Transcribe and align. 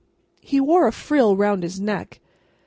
He 0.41 0.59
wore 0.59 0.87
a 0.87 0.91
frill 0.91 1.35
round 1.37 1.61
his 1.61 1.79
neck. 1.79 2.19